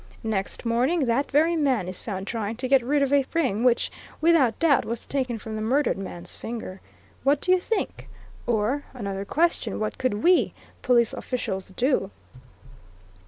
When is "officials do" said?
11.13-12.09